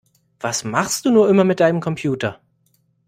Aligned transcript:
Was 0.39 0.63
machst 0.63 1.05
du 1.05 1.11
nur 1.11 1.29
immer 1.29 1.43
mit 1.43 1.59
deinem 1.59 1.79
Computer? 1.79 2.39